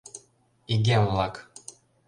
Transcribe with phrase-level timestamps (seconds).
[0.73, 1.35] Игем-влак!..